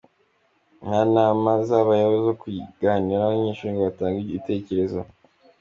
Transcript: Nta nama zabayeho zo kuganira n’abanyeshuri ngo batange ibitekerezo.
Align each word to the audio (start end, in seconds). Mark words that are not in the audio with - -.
Nta 0.85 0.99
nama 1.15 1.51
zabayeho 1.67 2.15
zo 2.25 2.33
kuganira 2.41 3.17
n’abanyeshuri 3.21 3.71
ngo 3.73 3.81
batange 3.87 4.19
ibitekerezo. 4.25 4.99